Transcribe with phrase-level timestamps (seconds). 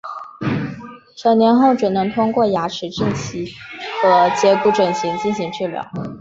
[1.15, 3.45] 成年后只能通过牙齿正畸
[4.01, 5.87] 和截骨整形进行治疗。